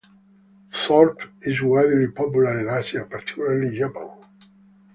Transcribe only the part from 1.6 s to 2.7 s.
widely popular